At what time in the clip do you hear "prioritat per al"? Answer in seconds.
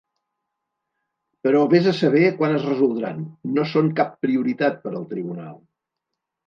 4.27-5.09